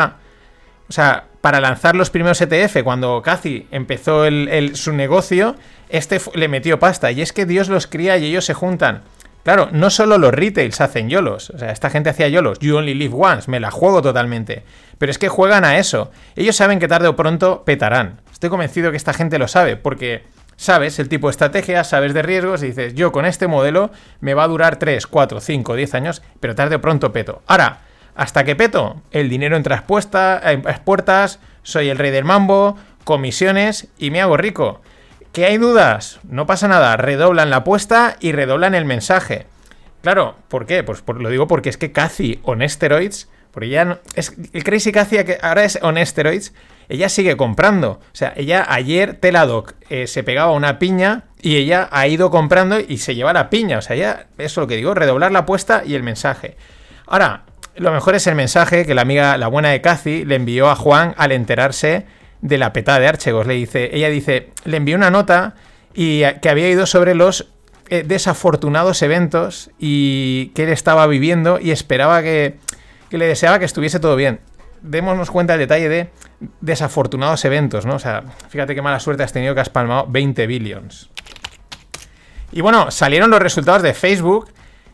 O 0.90 0.92
sea, 0.92 1.28
para 1.40 1.62
lanzar 1.62 1.96
los 1.96 2.10
primeros 2.10 2.42
ETF, 2.42 2.84
cuando 2.84 3.22
Cathy 3.22 3.68
empezó 3.72 4.26
su 4.74 4.94
negocio, 4.94 5.56
este 5.90 6.20
le 6.36 6.50
metió 6.50 6.80
pasta. 6.80 7.12
Y 7.12 7.22
es 7.22 7.32
que 7.32 7.46
Dios 7.46 7.70
los 7.70 7.88
cría 7.88 8.18
y 8.18 8.26
ellos 8.26 8.46
se 8.46 8.54
juntan. 8.54 9.04
Claro, 9.44 9.70
no 9.72 9.90
solo 9.90 10.18
los 10.18 10.34
retails 10.34 10.80
hacen 10.80 11.10
yolos, 11.10 11.50
o 11.50 11.58
sea, 11.58 11.72
esta 11.72 11.90
gente 11.90 12.10
hacía 12.10 12.30
yolos, 12.30 12.60
you 12.60 12.78
only 12.78 12.94
live 12.94 13.14
once, 13.14 13.52
me 13.52 13.60
la 13.60 13.72
juego 13.72 14.02
totalmente. 14.02 14.64
Pero 14.98 15.12
es 15.12 15.18
que 15.18 15.28
juegan 15.28 15.66
a 15.66 15.78
eso. 15.78 16.12
Ellos 16.38 16.56
saben 16.56 16.80
que 16.80 16.88
tarde 16.88 17.10
o 17.10 17.16
pronto 17.18 17.64
petarán. 17.66 18.22
Estoy 18.32 18.50
convencido 18.50 18.92
que 18.92 18.98
esta 18.98 19.14
gente 19.14 19.38
lo 19.38 19.50
sabe, 19.50 19.76
porque 19.76 20.24
sabes 20.56 20.98
el 21.00 21.10
tipo 21.10 21.28
de 21.28 21.32
estrategia, 21.32 21.84
sabes 21.84 22.14
de 22.14 22.22
riesgos 22.22 22.64
y 22.64 22.68
dices, 22.68 22.94
yo 22.94 23.12
con 23.12 23.26
este 23.26 23.48
modelo 23.48 23.92
me 24.22 24.34
va 24.34 24.46
a 24.46 24.48
durar 24.48 24.78
3, 24.78 25.08
4, 25.08 25.42
5, 25.42 25.76
10 25.76 25.94
años, 25.96 26.22
pero 26.40 26.56
tarde 26.56 26.76
o 26.76 26.82
pronto 26.82 27.12
peto. 27.12 27.42
Ahora, 27.48 27.82
hasta 28.16 28.46
que 28.46 28.56
peto, 28.56 29.02
el 29.12 29.28
dinero 29.28 29.58
entra 29.58 29.84
a 29.86 30.84
puertas, 30.86 31.40
soy 31.64 31.90
el 31.90 31.98
rey 31.98 32.12
del 32.12 32.24
mambo, 32.24 32.78
comisiones 33.04 33.90
y 33.98 34.10
me 34.12 34.22
hago 34.22 34.38
rico. 34.38 34.82
¿Que 35.34 35.48
hay 35.48 35.58
dudas? 35.58 36.20
No 36.30 36.46
pasa 36.46 36.68
nada, 36.68 36.96
redoblan 36.96 37.50
la 37.50 37.58
apuesta 37.58 38.18
y 38.20 38.34
redoblan 38.34 38.76
el 38.76 38.86
mensaje. 38.86 39.48
Claro, 40.04 40.36
¿por 40.48 40.68
qué? 40.68 40.84
Pues 40.84 41.04
lo 41.08 41.28
digo 41.28 41.48
porque 41.48 41.70
es 41.70 41.78
que 41.78 41.92
Cathy 41.92 42.40
on 42.44 42.62
steroids, 42.70 43.30
porque 43.50 43.70
ya 43.70 44.00
es 44.14 44.36
el 44.54 44.64
Crazy 44.64 44.92
Cathy 44.92 45.24
que 45.24 45.40
ahora 45.42 45.64
es 45.64 45.80
on 45.82 45.98
steroids, 46.06 46.54
ella 46.88 47.10
sigue 47.10 47.36
comprando. 47.36 47.94
O 47.94 48.16
sea, 48.16 48.34
ella 48.38 48.64
ayer 48.70 49.16
Teladoc 49.16 49.74
eh, 49.90 50.06
se 50.06 50.22
pegaba 50.22 50.52
una 50.52 50.78
piña 50.78 51.24
y 51.42 51.56
ella 51.56 51.90
ha 51.92 52.06
ido 52.06 52.30
comprando 52.30 52.80
y 52.80 53.00
se 53.00 53.16
lleva 53.16 53.34
la 53.34 53.50
piña. 53.50 53.80
O 53.80 53.82
sea, 53.82 53.96
ya, 53.96 54.28
eso 54.38 54.46
es 54.46 54.58
lo 54.58 54.68
que 54.68 54.76
digo, 54.76 54.94
redoblar 54.94 55.32
la 55.32 55.40
apuesta 55.40 55.82
y 55.84 55.96
el 55.96 56.04
mensaje. 56.04 56.58
Ahora, 57.08 57.46
lo 57.76 57.92
mejor 57.92 58.14
es 58.14 58.28
el 58.28 58.36
mensaje 58.36 58.86
que 58.86 58.94
la 58.94 59.02
amiga, 59.02 59.36
la 59.40 59.48
buena 59.48 59.70
de 59.70 59.82
Cathy, 59.82 60.26
le 60.26 60.36
envió 60.36 60.70
a 60.70 60.76
Juan 60.76 61.16
al 61.18 61.32
enterarse 61.32 62.06
de 62.44 62.58
la 62.60 62.74
petada 62.74 63.00
de 63.00 63.08
Archegos. 63.08 63.48
Le 63.48 63.56
dice, 63.56 63.90
ella 63.92 64.10
dice, 64.10 64.52
le 64.66 64.78
envió 64.78 64.96
una 64.96 65.10
nota 65.10 65.56
y 65.96 66.22
que 66.42 66.50
había 66.50 66.70
ido 66.70 66.86
sobre 66.86 67.16
los 67.16 67.48
eh, 67.90 68.04
desafortunados 68.06 69.02
eventos 69.02 69.72
y 69.80 70.50
que 70.50 70.66
él 70.66 70.70
estaba 70.70 71.08
viviendo 71.08 71.60
y 71.60 71.72
esperaba 71.72 72.22
que, 72.22 72.58
que 73.10 73.18
le 73.18 73.26
deseaba 73.26 73.58
que 73.58 73.66
estuviese 73.66 74.00
todo 74.00 74.16
bien. 74.16 74.40
Démonos 74.82 75.32
cuenta 75.32 75.54
del 75.54 75.62
detalle 75.62 75.90
de 75.90 76.10
desafortunados 76.62 77.44
eventos, 77.46 77.86
¿no? 77.86 77.96
O 77.96 78.00
sea, 78.00 78.24
fíjate 78.50 78.76
qué 78.76 78.82
mala 78.82 79.00
suerte 79.00 79.24
has 79.24 79.34
tenido 79.34 79.56
que 79.56 79.62
has 79.62 79.70
palmado 79.70 80.06
20 80.10 80.46
billions. 80.46 81.10
Y 82.52 82.62
bueno, 82.62 82.92
salieron 82.92 83.32
los 83.32 83.42
resultados 83.42 83.82
de 83.82 83.96
Facebook 83.96 84.50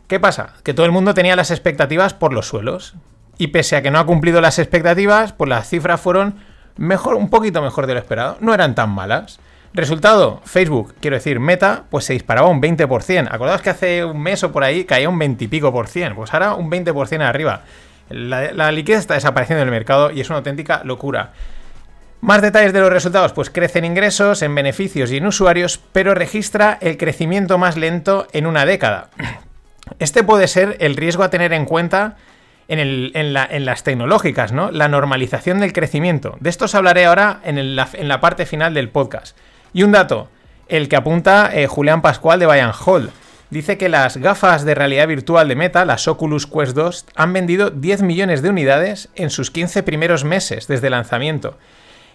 ¿Qué 0.10 0.20
pasa? 0.20 0.56
Que 0.64 0.74
todo 0.74 0.88
el 0.88 0.92
mundo 0.92 1.14
tenía 1.14 1.36
las 1.36 1.52
expectativas 1.52 2.16
por 2.16 2.34
los 2.34 2.48
suelos. 2.48 2.96
Y 3.38 3.50
pese 3.50 3.76
a 3.76 3.84
que 3.84 3.92
no 3.92 4.00
ha 4.00 4.08
cumplido 4.08 4.42
las 4.42 4.58
expectativas, 4.58 5.34
pues 5.34 5.48
las 5.48 5.70
cifras 5.70 6.02
fueron 6.02 6.40
mejor, 6.78 7.16
un 7.16 7.30
poquito 7.30 7.62
mejor 7.62 7.88
de 7.88 7.94
lo 7.94 8.00
esperado. 8.00 8.38
No 8.40 8.54
eran 8.54 8.76
tan 8.76 8.90
malas. 8.90 9.40
Resultado, 9.74 10.42
Facebook, 10.46 10.96
quiero 11.00 11.16
decir, 11.16 11.40
Meta, 11.40 11.84
pues 11.90 12.06
se 12.06 12.14
disparaba 12.14 12.48
un 12.50 12.62
20%. 12.62 13.28
Acordaos 13.32 13.62
que 13.62 13.70
hace 13.70 14.04
un 14.04 14.22
mes 14.22 14.44
o 14.44 14.52
por 14.52 14.64
ahí 14.64 14.84
caía 14.84 15.10
un 15.10 15.20
20 15.20 15.44
y 15.44 15.48
pico 15.48 15.72
por 15.72 15.88
cien. 15.88 16.16
Pues 16.16 16.34
ahora 16.34 16.56
un 16.56 16.72
20% 16.72 17.22
arriba. 17.22 17.62
La, 18.10 18.52
la 18.52 18.72
liquidez 18.72 19.02
está 19.02 19.14
desapareciendo 19.14 19.60
del 19.60 19.72
mercado 19.72 20.10
y 20.12 20.22
es 20.22 20.30
una 20.30 20.38
auténtica 20.38 20.82
locura. 20.84 21.34
Más 22.22 22.42
detalles 22.42 22.74
de 22.74 22.82
los 22.82 22.92
resultados, 22.92 23.32
pues 23.32 23.50
crecen 23.50 23.86
ingresos, 23.86 24.42
en 24.42 24.54
beneficios 24.54 25.10
y 25.12 25.18
en 25.18 25.26
usuarios, 25.28 25.80
pero 25.94 26.14
registra 26.14 26.78
el 26.82 26.98
crecimiento 26.98 27.58
más 27.58 27.78
lento 27.78 28.28
en 28.34 28.46
una 28.46 28.66
década. 28.66 29.10
Este 30.00 30.24
puede 30.24 30.48
ser 30.48 30.78
el 30.82 30.96
riesgo 30.96 31.24
a 31.24 31.30
tener 31.30 31.54
en 31.54 31.66
cuenta 31.66 32.18
en, 32.70 33.66
las 33.66 33.84
tecnológicas, 33.84 34.52
¿no? 34.52 34.72
La 34.72 34.88
normalización 34.88 35.60
del 35.60 35.74
crecimiento. 35.74 36.38
De 36.40 36.50
esto 36.50 36.66
os 36.66 36.76
hablaré 36.76 37.06
ahora 37.06 37.42
en, 37.44 37.76
la, 37.76 38.22
parte 38.22 38.46
final 38.46 38.74
del 38.74 38.90
podcast. 38.90 39.36
Y 39.74 39.84
un 39.84 39.92
dato, 39.92 40.30
el 40.68 40.88
que 40.88 40.96
apunta 40.96 41.50
eh, 41.54 41.68
Julián 41.68 42.02
Pascual 42.02 42.40
de 42.40 42.46
Bayern 42.46 42.74
Hall. 42.86 43.12
Dice 43.50 43.80
que 43.80 43.90
las 43.90 44.18
gafas 44.18 44.64
de 44.64 44.76
realidad 44.76 45.08
virtual 45.08 45.48
de 45.48 45.56
Meta, 45.56 45.84
las 45.84 46.08
Oculus 46.08 46.46
Quest 46.46 46.76
2, 46.76 47.06
han 47.16 47.34
vendido 47.34 47.72
10 47.72 48.04
millones 48.04 48.44
de 48.44 48.50
unidades 48.50 49.10
en 49.16 49.32
sus 49.32 49.50
15 49.50 49.82
primeros 49.82 50.24
meses 50.24 50.68
desde 50.68 50.88
el 50.88 50.92
lanzamiento. 50.92 51.58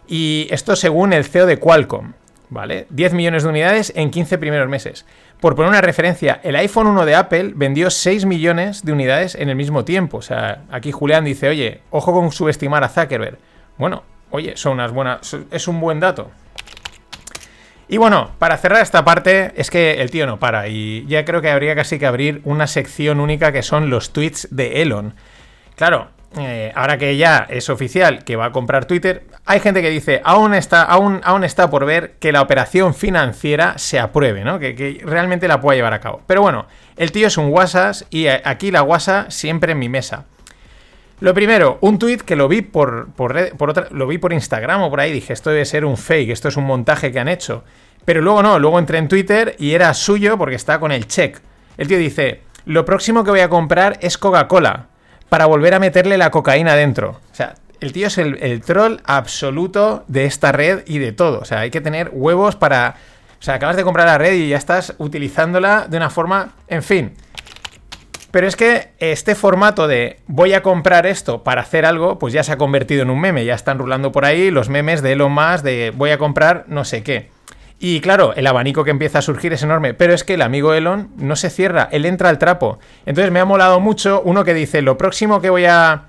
Y 0.06 0.46
esto 0.50 0.76
según 0.76 1.12
el 1.12 1.25
CEO 1.25 1.46
de 1.46 1.58
Qualcomm, 1.58 2.12
¿vale? 2.54 2.87
10 2.88 3.12
millones 3.12 3.42
de 3.42 3.50
unidades 3.50 3.92
en 3.94 4.11
15 4.11 4.38
primeros 4.38 4.68
meses. 4.68 5.04
Por 5.40 5.56
poner 5.56 5.68
una 5.68 5.82
referencia, 5.82 6.40
el 6.42 6.56
iPhone 6.56 6.87
1 6.87 7.04
de 7.04 7.14
Apple 7.14 7.52
vendió 7.54 7.90
6 7.90 8.25
millones 8.25 8.84
de 8.84 8.92
unidades 8.92 9.34
en 9.34 9.50
el 9.50 9.56
mismo 9.56 9.84
tiempo. 9.84 10.18
O 10.18 10.23
sea, 10.23 10.62
aquí 10.70 10.92
Julián 10.92 11.25
dice, 11.25 11.50
oye, 11.50 11.82
ojo 11.90 12.14
con 12.14 12.32
subestimar 12.32 12.82
a 12.82 12.88
Zuckerberg. 12.88 13.38
Bueno, 13.76 14.04
oye, 14.30 14.56
son 14.56 14.75
unas 14.75 14.92
buenas. 14.92 15.37
Es 15.50 15.68
un 15.68 15.80
buen 15.80 16.00
dato. 16.00 16.30
Y 17.88 17.99
bueno, 17.99 18.30
para 18.38 18.56
cerrar 18.56 18.80
esta 18.80 19.04
parte, 19.04 19.52
es 19.56 19.70
que 19.70 20.00
el 20.00 20.11
tío 20.11 20.26
no 20.26 20.38
para 20.38 20.68
y 20.68 21.04
ya 21.06 21.26
creo 21.26 21.42
que 21.42 21.50
habría 21.50 21.75
casi 21.75 21.99
que 21.99 22.06
abrir 22.06 22.40
una 22.44 22.66
sección 22.66 23.20
única 23.20 23.52
que 23.52 23.62
son 23.62 23.90
los 23.90 24.12
tweets 24.12 24.49
de 24.50 24.80
Elon. 24.80 25.14
Claro, 25.76 26.08
eh, 26.36 26.72
ahora 26.74 26.98
que 26.98 27.16
ya 27.16 27.46
es 27.48 27.68
oficial 27.70 28.24
que 28.24 28.36
va 28.36 28.46
a 28.46 28.52
comprar 28.52 28.86
Twitter, 28.86 29.24
hay 29.44 29.60
gente 29.60 29.82
que 29.82 29.90
dice, 29.90 30.20
aún 30.24 30.54
está, 30.54 30.82
aún, 30.82 31.20
aún 31.22 31.44
está 31.44 31.70
por 31.70 31.84
ver 31.86 32.14
que 32.18 32.32
la 32.32 32.42
operación 32.42 32.94
financiera 32.94 33.78
se 33.78 34.00
apruebe, 34.00 34.44
¿no? 34.44 34.58
Que, 34.58 35.00
realmente 35.04 35.48
la 35.48 35.60
pueda 35.60 35.76
llevar 35.76 35.94
a 35.94 36.00
cabo. 36.00 36.22
Pero 36.26 36.42
bueno, 36.42 36.66
el 36.96 37.12
tío 37.12 37.26
es 37.26 37.36
un 37.36 37.48
WhatsApp 37.48 37.96
y 38.10 38.26
aquí 38.26 38.70
la 38.70 38.82
WhatsApp 38.82 39.30
siempre 39.30 39.72
en 39.72 39.78
mi 39.78 39.88
mesa. 39.88 40.24
Lo 41.20 41.34
primero, 41.34 41.78
un 41.80 41.98
tweet 41.98 42.18
que 42.18 42.36
lo 42.36 42.48
vi 42.48 42.62
por, 42.62 43.08
por, 43.12 43.36
otra, 43.68 43.86
lo 43.90 44.06
vi 44.06 44.18
por 44.18 44.32
Instagram 44.32 44.82
o 44.82 44.90
por 44.90 45.00
ahí, 45.00 45.12
dije, 45.12 45.32
esto 45.32 45.50
debe 45.50 45.64
ser 45.64 45.84
un 45.84 45.96
fake, 45.96 46.30
esto 46.30 46.48
es 46.48 46.56
un 46.56 46.64
montaje 46.64 47.12
que 47.12 47.20
han 47.20 47.28
hecho. 47.28 47.64
Pero 48.04 48.20
luego 48.20 48.42
no, 48.42 48.58
luego 48.58 48.78
entré 48.78 48.98
en 48.98 49.08
Twitter 49.08 49.54
y 49.58 49.72
era 49.72 49.94
suyo 49.94 50.36
porque 50.36 50.56
está 50.56 50.80
con 50.80 50.90
el 50.90 51.06
check. 51.06 51.38
El 51.78 51.86
tío 51.86 51.98
dice, 51.98 52.42
lo 52.66 52.84
próximo 52.84 53.24
que 53.24 53.30
voy 53.30 53.40
a 53.40 53.48
comprar 53.48 53.98
es 54.00 54.18
Coca-Cola 54.18 54.88
para 55.34 55.46
volver 55.46 55.74
a 55.74 55.80
meterle 55.80 56.16
la 56.16 56.30
cocaína 56.30 56.76
dentro. 56.76 57.20
O 57.32 57.34
sea, 57.34 57.56
el 57.80 57.92
tío 57.92 58.06
es 58.06 58.18
el, 58.18 58.62
troll 58.62 58.98
absoluto 59.04 60.04
de 60.06 60.26
esta 60.26 60.52
red 60.52 60.84
y 60.86 60.98
de 60.98 61.10
todo. 61.10 61.40
O 61.40 61.44
sea, 61.44 61.58
hay 61.58 61.72
que 61.72 61.80
tener 61.80 62.10
huevos 62.12 62.54
para... 62.54 62.94
O 63.40 63.42
sea, 63.42 63.54
acabas 63.54 63.74
de 63.74 63.82
comprar 63.82 64.06
la 64.06 64.16
red 64.16 64.34
y 64.34 64.50
ya 64.50 64.56
estás 64.56 64.94
utilizándola 64.98 65.88
de 65.90 65.96
una 65.96 66.08
forma... 66.08 66.52
En 66.68 66.84
fin. 66.84 67.14
Pero 68.30 68.46
es 68.46 68.54
que 68.54 68.92
este 69.00 69.34
formato 69.34 69.88
de 69.88 70.20
voy 70.28 70.52
a 70.52 70.62
comprar 70.62 71.04
esto 71.04 71.42
para 71.42 71.62
hacer 71.62 71.84
algo, 71.84 72.16
pues 72.20 72.32
ya 72.32 72.44
se 72.44 72.52
ha 72.52 72.56
convertido 72.56 73.02
en 73.02 73.10
un 73.10 73.20
meme. 73.20 73.44
Ya 73.44 73.56
están 73.56 73.80
rulando 73.80 74.12
por 74.12 74.24
ahí 74.24 74.52
los 74.52 74.68
memes 74.68 75.02
de 75.02 75.14
Elon 75.14 75.32
Musk 75.32 75.64
de 75.64 75.92
voy 75.96 76.10
a 76.10 76.18
comprar 76.18 76.66
no 76.68 76.84
sé 76.84 77.02
qué. 77.02 77.33
Y 77.78 78.00
claro, 78.00 78.35
el 78.35 78.47
abanico 78.47 78.85
que 78.85 78.90
empieza 78.90 79.19
a 79.19 79.23
surgir 79.23 79.52
es 79.52 79.62
enorme, 79.62 79.95
pero 79.95 80.14
es 80.14 80.25
que 80.25 80.35
el 80.35 80.43
amigo 80.43 80.73
Elon 80.75 81.11
no 81.16 81.37
se 81.37 81.50
cierra, 81.50 81.88
él 81.93 82.07
entra 82.07 82.28
al 82.28 82.38
trapo. 82.38 82.78
Entonces 83.04 83.33
me 83.33 83.40
ha 83.40 83.45
molado 83.45 83.81
mucho 83.81 84.23
uno 84.25 84.45
que 84.45 84.54
dice, 84.54 84.81
lo 84.81 84.97
próximo 84.97 85.40
que 85.40 85.50
voy 85.50 85.66
a 85.66 86.04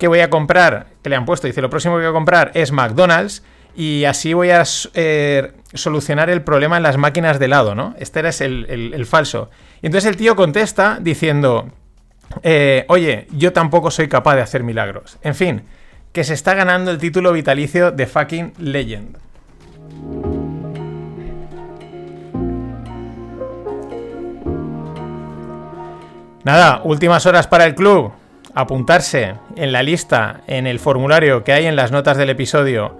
que 0.00 0.08
voy 0.08 0.20
a 0.20 0.30
comprar, 0.30 0.86
que 1.02 1.10
le 1.10 1.16
han 1.16 1.26
puesto, 1.26 1.46
dice, 1.46 1.60
lo 1.60 1.68
próximo 1.68 1.96
que 1.96 2.00
voy 2.00 2.10
a 2.10 2.12
comprar 2.12 2.50
es 2.54 2.72
McDonald's 2.72 3.42
y 3.76 4.04
así 4.04 4.32
voy 4.32 4.50
a 4.50 4.64
eh, 4.94 5.52
solucionar 5.74 6.30
el 6.30 6.42
problema 6.42 6.78
en 6.78 6.82
las 6.82 6.96
máquinas 6.96 7.38
de 7.38 7.44
helado, 7.44 7.74
¿no? 7.74 7.94
Este 7.98 8.20
era 8.20 8.30
el, 8.40 8.92
el, 8.94 9.06
falso. 9.06 9.50
Y 9.82 9.86
entonces 9.86 10.08
el 10.08 10.16
tío 10.16 10.36
contesta 10.36 10.98
diciendo, 11.00 11.68
eh, 12.42 12.86
oye, 12.88 13.26
yo 13.30 13.52
tampoco 13.52 13.90
soy 13.90 14.08
capaz 14.08 14.36
de 14.36 14.42
hacer 14.42 14.64
milagros. 14.64 15.18
En 15.22 15.34
fin, 15.34 15.62
que 16.12 16.24
se 16.24 16.32
está 16.32 16.54
ganando 16.54 16.90
el 16.90 16.96
título 16.98 17.32
vitalicio 17.32 17.92
de 17.92 18.06
fucking 18.06 18.54
legend. 18.58 19.18
Nada, 26.44 26.80
últimas 26.84 27.26
horas 27.26 27.46
para 27.46 27.64
el 27.66 27.74
club. 27.74 28.12
Apuntarse 28.54 29.34
en 29.56 29.72
la 29.72 29.82
lista, 29.82 30.40
en 30.46 30.66
el 30.66 30.80
formulario 30.80 31.44
que 31.44 31.52
hay 31.52 31.66
en 31.66 31.76
las 31.76 31.92
notas 31.92 32.16
del 32.16 32.30
episodio 32.30 32.98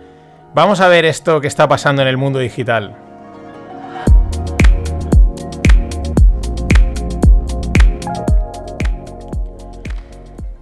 Vamos 0.52 0.80
a 0.80 0.88
ver 0.88 1.04
esto 1.04 1.40
que 1.40 1.46
está 1.46 1.68
pasando 1.68 2.02
en 2.02 2.08
el 2.08 2.16
mundo 2.16 2.40
digital. 2.40 2.96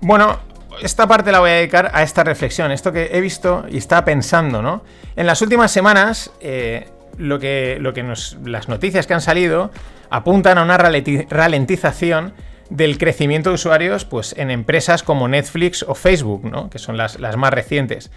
Bueno, 0.03 0.39
esta 0.83 1.07
parte 1.07 1.33
la 1.33 1.41
voy 1.41 1.51
a 1.51 1.55
dedicar 1.55 1.91
a 1.95 2.03
esta 2.03 2.23
reflexión, 2.23 2.71
esto 2.71 2.93
que 2.93 3.11
he 3.13 3.21
visto 3.23 3.65
y 3.71 3.79
estaba 3.79 4.05
pensando, 4.05 4.61
¿no? 4.61 4.85
En 5.17 5.27
las 5.27 5.41
últimas 5.41 5.71
semanas, 5.71 6.33
eh, 6.41 6.89
lo 7.17 7.39
que, 7.39 7.79
lo 7.81 7.95
que 7.95 8.05
las 8.45 8.69
noticias 8.69 9.07
que 9.07 9.15
han 9.15 9.23
salido 9.23 9.71
apuntan 10.11 10.59
a 10.59 10.63
una 10.63 10.77
ralentización 10.77 12.35
del 12.71 12.99
crecimiento 12.99 13.51
de 13.51 13.55
usuarios 13.55 14.05
pues, 14.05 14.35
en 14.37 14.51
empresas 14.51 15.03
como 15.03 15.29
Netflix 15.29 15.83
o 15.83 15.95
Facebook, 15.95 16.45
¿no? 16.45 16.71
que 16.71 16.79
son 16.79 16.97
las, 16.97 17.19
las 17.19 17.37
más 17.37 17.53
recientes. 17.53 18.11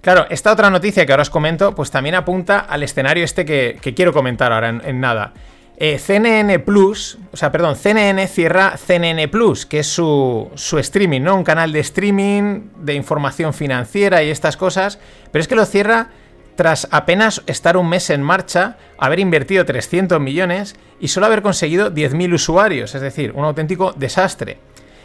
Claro, 0.00 0.26
esta 0.30 0.52
otra 0.52 0.70
noticia 0.70 1.04
que 1.04 1.12
ahora 1.12 1.22
os 1.22 1.30
comento, 1.30 1.74
pues 1.74 1.90
también 1.90 2.14
apunta 2.14 2.60
al 2.60 2.84
escenario 2.84 3.24
este 3.24 3.44
que, 3.44 3.94
quiero 3.96 4.12
comentar 4.12 4.52
ahora 4.52 4.68
en, 4.68 5.00
nada. 5.00 5.32
Eh, 5.78 5.98
CNN 5.98 6.60
Plus, 6.60 7.18
o 7.32 7.36
sea, 7.36 7.50
perdón, 7.50 7.74
CNN 7.74 8.28
cierra 8.28 8.76
CNN 8.76 9.26
Plus, 9.26 9.66
que 9.66 9.80
es 9.80 9.88
su, 9.88 10.48
su, 10.54 10.78
streaming, 10.78 11.22
¿no? 11.22 11.34
Un 11.34 11.42
canal 11.42 11.72
de 11.72 11.80
streaming, 11.80 12.68
de 12.78 12.94
información 12.94 13.52
financiera 13.52 14.22
y 14.22 14.30
estas 14.30 14.56
cosas, 14.56 15.00
pero 15.32 15.42
es 15.42 15.48
que 15.48 15.56
lo 15.56 15.66
cierra 15.66 16.10
tras 16.56 16.88
apenas 16.90 17.42
estar 17.46 17.76
un 17.76 17.88
mes 17.88 18.10
en 18.10 18.22
marcha, 18.22 18.76
haber 18.98 19.20
invertido 19.20 19.64
300 19.64 20.20
millones 20.20 20.76
y 20.98 21.08
solo 21.08 21.26
haber 21.26 21.42
conseguido 21.42 21.92
10.000 21.92 22.34
usuarios, 22.34 22.94
es 22.94 23.02
decir, 23.02 23.32
un 23.34 23.44
auténtico 23.44 23.92
desastre. 23.92 24.58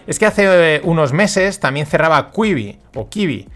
Es 0.07 0.17
que 0.17 0.25
hace 0.25 0.45
eh, 0.47 0.81
unos 0.83 1.13
meses 1.13 1.59
también 1.59 1.85
cerraba 1.85 2.31
Quibi, 2.31 2.79
o 2.95 3.09
Kiwi, 3.09 3.47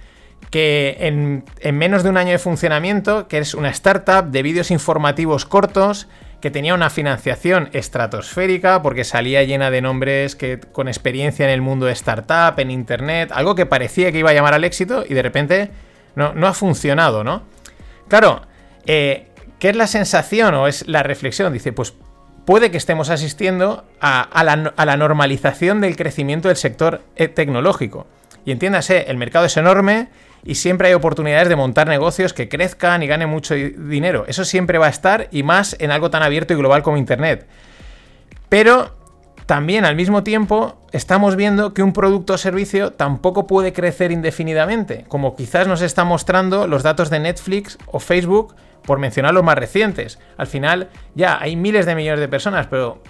que 0.51 0.97
en, 0.99 1.43
menos 1.75 2.03
de 2.03 2.09
un 2.09 2.17
año 2.17 2.31
de 2.31 2.37
funcionamiento, 2.37 3.27
que 3.27 3.39
es 3.39 3.53
una 3.53 3.69
startup 3.69 4.25
de 4.25 4.43
vídeos 4.43 4.71
informativos 4.71 5.45
cortos, 5.45 6.07
que 6.41 6.51
tenía 6.51 6.75
una 6.75 6.91
financiación 6.91 7.69
estratosférica 7.73 8.81
porque 8.83 9.03
salía 9.03 9.43
llena 9.43 9.71
de 9.71 9.81
nombres 9.81 10.35
que, 10.35 10.59
con 10.59 10.87
experiencia 10.87 11.45
en 11.45 11.51
el 11.51 11.61
mundo 11.61 11.87
de 11.87 11.93
startup, 11.93 12.59
en 12.59 12.69
internet, 12.69 13.31
algo 13.33 13.55
que 13.55 13.65
parecía 13.65 14.11
que 14.11 14.19
iba 14.19 14.29
a 14.29 14.33
llamar 14.33 14.53
al 14.53 14.63
éxito 14.63 15.03
y 15.07 15.13
de 15.15 15.21
repente 15.23 15.71
no, 16.15 16.33
no 16.33 16.45
ha 16.45 16.53
funcionado, 16.53 17.23
¿no? 17.23 17.43
Claro, 18.07 18.41
eh, 18.85 19.27
¿qué 19.59 19.69
es 19.69 19.75
la 19.75 19.87
sensación 19.87 20.53
o 20.55 20.67
es 20.67 20.87
la 20.87 21.03
reflexión? 21.03 21.51
Dice, 21.53 21.73
pues 21.73 21.93
puede 22.45 22.71
que 22.71 22.77
estemos 22.77 23.09
asistiendo 23.09 23.85
a, 23.99 24.43
la, 24.43 24.73
a 24.75 24.85
la 24.85 24.97
normalización 24.97 25.81
del 25.81 25.95
crecimiento 25.95 26.47
del 26.47 26.57
sector 26.57 27.01
eh, 27.15 27.27
tecnológico. 27.27 28.07
Y 28.45 28.51
entiéndase, 28.51 29.09
el 29.09 29.17
mercado 29.17 29.45
es 29.45 29.57
enorme 29.57 30.09
y 30.43 30.55
siempre 30.55 30.89
hay 30.89 30.93
oportunidades 30.93 31.49
de 31.49 31.55
montar 31.55 31.87
negocios 31.87 32.33
que 32.33 32.47
crezcan 32.47 33.01
y 33.01 33.07
ganen 33.07 33.29
mucho 33.29 33.55
dinero. 33.55 34.25
Eso 34.27 34.45
siempre 34.45 34.77
va 34.77 34.85
a 34.85 34.89
estar 34.89 35.27
y 35.31 35.41
más 35.41 35.75
en 35.79 35.89
algo 35.89 36.11
tan 36.11 36.21
abierto 36.21 36.53
y 36.53 36.57
global 36.57 36.83
como 36.83 36.97
Internet. 36.97 37.47
Pero 38.47 38.95
también 39.45 39.85
al 39.85 39.95
mismo 39.95 40.23
tiempo 40.23 40.75
estamos 40.91 41.35
viendo 41.35 41.73
que 41.73 41.83
un 41.83 41.93
producto 41.93 42.33
o 42.33 42.37
servicio 42.37 42.91
tampoco 42.93 43.47
puede 43.47 43.73
crecer 43.73 44.11
indefinidamente, 44.11 45.05
como 45.07 45.35
quizás 45.35 45.67
nos 45.67 45.81
están 45.81 46.07
mostrando 46.07 46.67
los 46.67 46.83
datos 46.83 47.09
de 47.09 47.19
Netflix 47.19 47.77
o 47.87 47.99
Facebook, 47.99 48.55
por 48.85 48.99
mencionar 48.99 49.33
los 49.33 49.43
más 49.43 49.57
recientes. 49.57 50.19
Al 50.37 50.47
final 50.47 50.89
ya 51.15 51.39
hay 51.41 51.55
miles 51.55 51.85
de 51.85 51.95
millones 51.95 52.19
de 52.19 52.27
personas, 52.27 52.67
pero 52.67 53.01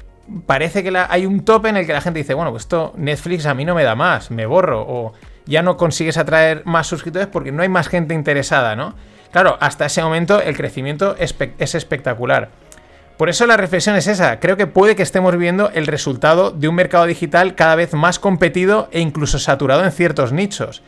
parece 0.46 0.84
que 0.84 0.98
hay 1.10 1.26
un 1.26 1.44
tope 1.46 1.70
en 1.70 1.78
el 1.78 1.86
que 1.86 1.94
la 1.94 2.02
gente 2.02 2.20
dice, 2.20 2.34
bueno, 2.34 2.52
pues 2.52 2.64
esto 2.64 2.94
Netflix 2.96 3.46
a 3.46 3.54
mí 3.54 3.66
no 3.66 3.76
me 3.76 3.84
da 3.84 3.96
más, 3.96 4.32
me 4.32 4.46
borro, 4.46 4.82
o 4.88 5.14
ya 5.46 5.62
no 5.62 5.78
consigues 5.78 6.18
atraer 6.18 6.64
más 6.66 6.88
suscriptores 6.88 7.28
porque 7.28 7.52
no 7.52 7.62
hay 7.62 7.70
más 7.70 7.88
gente 7.88 8.14
interesada, 8.14 8.76
¿no? 8.76 8.96
Claro, 9.32 9.58
hasta 9.60 9.86
ese 9.86 10.02
momento 10.02 10.42
el 10.42 10.56
crecimiento 10.56 11.16
es, 11.20 11.76
espectacular. 11.76 12.50
Por 13.18 13.30
eso 13.30 13.48
la 13.48 13.58
reflexión 13.58 13.96
es 13.96 14.08
esa. 14.08 14.40
Creo 14.40 14.58
que 14.58 14.68
puede 14.68 14.96
que 14.96 15.04
estemos 15.04 15.32
viviendo 15.32 15.70
el 15.74 15.88
resultado 15.88 16.52
de 16.52 16.68
un 16.68 16.76
mercado 16.76 17.06
digital 17.06 17.56
cada 17.56 17.76
vez 17.76 17.94
más 17.94 18.20
competido 18.20 18.90
e 18.92 19.00
incluso 19.00 19.40
saturado 19.40 19.86
en 19.86 19.92
ciertos 19.92 20.34
nichos. 20.34 20.82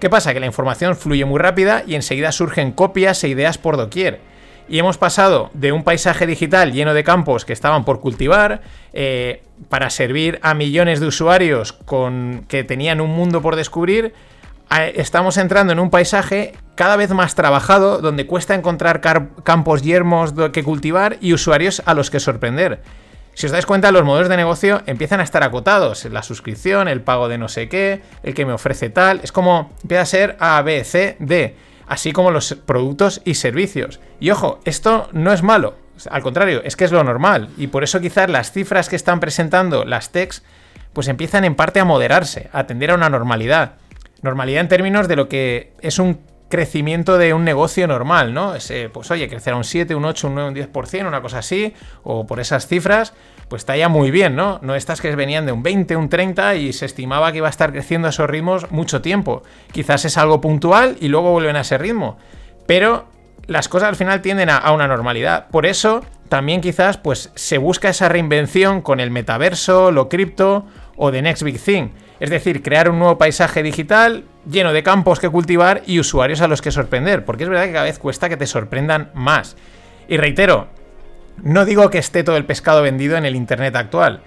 ¿Qué 0.00 0.08
pasa? 0.08 0.32
Que 0.32 0.40
la 0.40 0.46
información 0.46 0.96
fluye 0.96 1.24
muy 1.24 1.38
rápida 1.38 1.82
y 1.86 1.94
enseguida 1.94 2.32
surgen 2.32 2.72
copias 2.72 3.22
e 3.24 3.28
ideas 3.28 3.58
por 3.58 3.76
doquier 3.76 4.20
y 4.68 4.78
hemos 4.78 4.98
pasado 4.98 5.50
de 5.52 5.72
un 5.72 5.84
paisaje 5.84 6.26
digital 6.26 6.72
lleno 6.72 6.94
de 6.94 7.04
campos 7.04 7.44
que 7.44 7.52
estaban 7.52 7.84
por 7.84 8.00
cultivar 8.00 8.62
eh, 8.92 9.42
para 9.68 9.90
servir 9.90 10.38
a 10.42 10.54
millones 10.54 11.00
de 11.00 11.06
usuarios 11.06 11.72
con, 11.72 12.44
que 12.48 12.64
tenían 12.64 13.00
un 13.00 13.10
mundo 13.10 13.42
por 13.42 13.56
descubrir. 13.56 14.14
estamos 14.94 15.36
entrando 15.36 15.72
en 15.72 15.78
un 15.78 15.90
paisaje 15.90 16.54
cada 16.74 16.96
vez 16.96 17.10
más 17.10 17.34
trabajado 17.34 17.98
donde 17.98 18.26
cuesta 18.26 18.54
encontrar 18.54 19.00
campos 19.44 19.82
yermos 19.82 20.34
que 20.52 20.64
cultivar 20.64 21.18
y 21.20 21.32
usuarios 21.32 21.82
a 21.86 21.94
los 21.94 22.10
que 22.10 22.20
sorprender. 22.20 22.82
Si 23.34 23.46
os 23.46 23.52
dais 23.52 23.66
cuenta, 23.66 23.90
los 23.90 24.04
modelos 24.04 24.28
de 24.28 24.36
negocio 24.36 24.82
empiezan 24.86 25.20
a 25.20 25.24
estar 25.24 25.42
acotados. 25.42 26.04
La 26.04 26.22
suscripción, 26.22 26.86
el 26.86 27.00
pago 27.00 27.28
de 27.28 27.38
no 27.38 27.48
sé 27.48 27.68
qué, 27.68 28.00
el 28.22 28.34
que 28.34 28.46
me 28.46 28.52
ofrece 28.52 28.90
tal. 28.90 29.20
Es 29.24 29.32
como 29.32 29.72
empieza 29.82 30.02
a 30.02 30.06
ser 30.06 30.36
A, 30.38 30.62
B, 30.62 30.84
C, 30.84 31.16
D 31.18 31.56
así 31.86 32.12
como 32.12 32.30
los 32.30 32.54
productos 32.54 33.20
y 33.24 33.34
servicios. 33.34 34.00
Y 34.20 34.30
ojo, 34.30 34.60
esto 34.64 35.08
no 35.12 35.32
es 35.32 35.42
malo, 35.42 35.74
al 36.10 36.22
contrario, 36.22 36.62
es 36.64 36.76
que 36.76 36.84
es 36.84 36.92
lo 36.92 37.04
normal. 37.04 37.50
Y 37.56 37.68
por 37.68 37.84
eso 37.84 38.00
quizás 38.00 38.28
las 38.28 38.52
cifras 38.52 38.88
que 38.88 38.96
están 38.96 39.20
presentando 39.20 39.84
las 39.84 40.10
techs, 40.10 40.42
pues 40.92 41.08
empiezan 41.08 41.44
en 41.44 41.54
parte 41.54 41.80
a 41.80 41.84
moderarse, 41.84 42.48
a 42.52 42.64
tender 42.66 42.90
a 42.90 42.94
una 42.94 43.10
normalidad. 43.10 43.74
Normalidad 44.22 44.62
en 44.62 44.68
términos 44.68 45.08
de 45.08 45.16
lo 45.16 45.28
que 45.28 45.72
es 45.80 45.98
un 45.98 46.20
crecimiento 46.48 47.18
de 47.18 47.34
un 47.34 47.44
negocio 47.44 47.86
normal, 47.86 48.32
¿no? 48.34 48.54
Ese, 48.54 48.88
pues 48.88 49.10
oye, 49.10 49.28
crecerá 49.28 49.56
un 49.56 49.64
7, 49.64 49.94
un 49.94 50.04
8, 50.04 50.28
un 50.28 50.34
9, 50.34 50.48
un 50.50 50.54
10%, 50.72 51.06
una 51.06 51.20
cosa 51.20 51.38
así, 51.38 51.74
o 52.02 52.26
por 52.26 52.40
esas 52.40 52.66
cifras, 52.66 53.12
pues 53.48 53.62
está 53.62 53.76
ya 53.76 53.88
muy 53.88 54.10
bien, 54.10 54.36
¿no? 54.36 54.58
No 54.62 54.74
estas 54.74 55.00
que 55.00 55.14
venían 55.16 55.46
de 55.46 55.52
un 55.52 55.62
20, 55.62 55.96
un 55.96 56.08
30 56.08 56.56
y 56.56 56.72
se 56.72 56.86
estimaba 56.86 57.32
que 57.32 57.38
iba 57.38 57.46
a 57.46 57.50
estar 57.50 57.72
creciendo 57.72 58.06
a 58.06 58.10
esos 58.10 58.28
ritmos 58.28 58.70
mucho 58.70 59.02
tiempo. 59.02 59.42
Quizás 59.72 60.04
es 60.04 60.16
algo 60.16 60.40
puntual 60.40 60.96
y 61.00 61.08
luego 61.08 61.32
vuelven 61.32 61.56
a 61.56 61.60
ese 61.60 61.78
ritmo. 61.78 62.18
Pero 62.66 63.06
las 63.46 63.68
cosas 63.68 63.88
al 63.90 63.96
final 63.96 64.22
tienden 64.22 64.50
a, 64.50 64.70
una 64.72 64.88
normalidad. 64.88 65.48
Por 65.48 65.66
eso 65.66 66.04
también 66.28 66.60
quizás 66.60 66.96
pues 66.98 67.30
se 67.34 67.58
busca 67.58 67.88
esa 67.88 68.08
reinvención 68.08 68.80
con 68.82 69.00
el 69.00 69.10
metaverso, 69.10 69.92
lo 69.92 70.08
cripto 70.08 70.66
o 70.96 71.10
The 71.10 71.22
Next 71.22 71.42
Big 71.42 71.60
Thing. 71.60 71.88
Es 72.20 72.30
decir, 72.30 72.62
crear 72.62 72.88
un 72.88 72.98
nuevo 72.98 73.18
paisaje 73.18 73.62
digital 73.62 74.24
lleno 74.50 74.72
de 74.72 74.82
campos 74.82 75.20
que 75.20 75.28
cultivar 75.28 75.82
y 75.86 75.98
usuarios 75.98 76.40
a 76.40 76.48
los 76.48 76.62
que 76.62 76.70
sorprender. 76.70 77.24
Porque 77.24 77.44
es 77.44 77.50
verdad 77.50 77.66
que 77.66 77.72
cada 77.72 77.84
vez 77.84 77.98
cuesta 77.98 78.28
que 78.28 78.36
te 78.36 78.46
sorprendan 78.46 79.10
más. 79.14 79.56
Y 80.08 80.16
reitero, 80.16 80.68
no 81.42 81.64
digo 81.64 81.90
que 81.90 81.98
esté 81.98 82.22
todo 82.22 82.36
el 82.36 82.46
pescado 82.46 82.82
vendido 82.82 83.16
en 83.16 83.24
el 83.24 83.36
Internet 83.36 83.76
actual. 83.76 84.22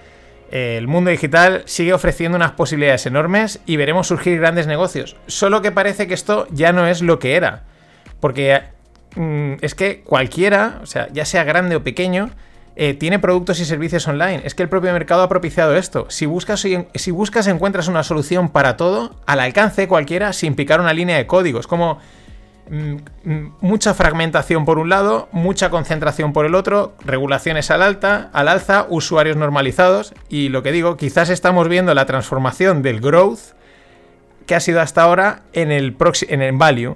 El 0.52 0.88
mundo 0.88 1.12
digital 1.12 1.64
sigue 1.66 1.94
ofreciendo 1.94 2.38
unas 2.38 2.52
posibilidades 2.52 3.06
enormes 3.06 3.60
y 3.66 3.76
veremos 3.76 4.08
surgir 4.08 4.40
grandes 4.40 4.68
negocios. 4.68 5.16
Solo 5.28 5.62
que 5.62 5.72
parece 5.72 6.08
que 6.08 6.14
esto 6.14 6.48
ya 6.52 6.72
no 6.72 6.88
es 6.88 7.02
lo 7.02 7.20
que 7.20 7.36
era. 7.36 7.64
Porque 8.20 8.62
mm, 9.18 9.54
es 9.62 9.76
que 9.76 10.02
cualquiera, 10.02 10.80
o 10.82 10.86
sea, 10.86 11.08
ya 11.12 11.26
sea 11.26 11.44
grande 11.44 11.76
o 11.76 11.84
pequeño, 11.84 12.30
eh, 12.80 12.94
tiene 12.94 13.18
productos 13.18 13.60
y 13.60 13.66
servicios 13.66 14.08
online. 14.08 14.42
Es 14.46 14.54
que 14.54 14.62
el 14.62 14.70
propio 14.70 14.94
mercado 14.94 15.24
ha 15.24 15.30
propiciado 15.30 15.76
esto. 15.76 16.06
Si 16.10 16.28
buscas, 16.28 16.64
si 16.94 17.12
buscas 17.12 17.48
encuentras 17.48 17.88
una 17.88 18.04
solución 18.04 18.50
para 18.50 18.78
todo, 18.78 19.16
al 19.26 19.40
alcance 19.40 19.82
de 19.82 19.88
cualquiera, 19.88 20.32
sin 20.32 20.54
picar 20.54 20.80
una 20.80 20.94
línea 20.94 21.18
de 21.18 21.26
códigos. 21.26 21.66
Como 21.66 21.98
mm, 22.70 22.96
mm, 23.24 23.54
mucha 23.62 23.96
fragmentación 23.96 24.64
por 24.64 24.78
un 24.78 24.90
lado, 24.90 25.28
mucha 25.32 25.72
concentración 25.72 26.34
por 26.34 26.46
el 26.46 26.54
otro, 26.54 26.94
regulaciones 27.04 27.72
al 27.72 27.82
alta, 27.82 28.30
al 28.32 28.48
alza, 28.48 28.86
usuarios 28.90 29.38
normalizados. 29.38 30.14
Y 30.30 30.50
lo 30.50 30.62
que 30.62 30.72
digo, 30.72 30.98
quizás 30.98 31.30
estamos 31.30 31.68
viendo 31.70 31.96
la 31.96 32.06
transformación 32.06 32.84
del 32.84 33.02
growth 33.02 33.58
que 34.46 34.54
ha 34.54 34.60
sido 34.60 34.82
hasta 34.82 35.02
ahora 35.02 35.42
en 35.54 35.72
el, 35.72 35.98
en 36.30 36.42
el 36.44 36.56
value. 36.56 36.96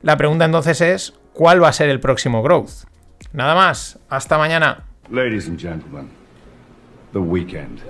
La 0.00 0.16
pregunta 0.16 0.46
entonces 0.46 0.80
es, 0.80 1.12
¿cuál 1.38 1.62
va 1.62 1.68
a 1.68 1.72
ser 1.72 1.88
el 1.88 2.00
próximo 2.00 2.42
growth? 2.42 2.84
Nada 3.32 3.54
más, 3.54 4.00
hasta 4.10 4.36
mañana. 4.38 4.82
Ladies 5.08 5.46
and 5.46 5.56
gentlemen, 5.56 6.10
the 7.12 7.20
weekend. 7.20 7.80